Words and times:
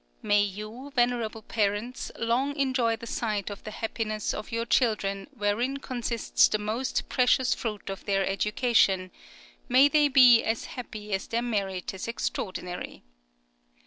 May 0.23 0.41
you, 0.41 0.91
venerable 0.95 1.43
parents, 1.43 2.11
long 2.17 2.55
enjoy 2.55 2.95
the 2.95 3.05
sight 3.05 3.51
of 3.51 3.63
the 3.63 3.69
happiness 3.69 4.33
of 4.33 4.51
your 4.51 4.65
children 4.65 5.27
wherein 5.37 5.77
consists 5.77 6.47
the 6.47 6.57
most 6.57 7.07
precious 7.07 7.53
fruit 7.53 7.87
of 7.87 8.05
their 8.05 8.25
education; 8.25 9.11
may 9.69 9.87
they 9.87 10.07
be 10.07 10.41
as 10.43 10.65
happy 10.65 11.13
as 11.13 11.27
their 11.27 11.43
merit 11.43 11.93
is 11.93 12.07
extraordinary! 12.07 13.03